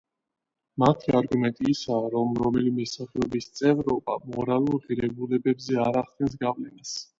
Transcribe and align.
მათი 0.83 1.11
არგუმენტი 1.19 1.67
ისაა, 1.73 2.07
რომ 2.13 2.31
რომელიმე 2.45 2.87
სახეობის 2.93 3.49
წევრობა 3.61 4.17
მორალურ 4.33 4.83
ღირებულებაზე 4.89 5.81
არ 5.87 6.03
ახდენს 6.05 6.43
გავლენას. 6.45 6.99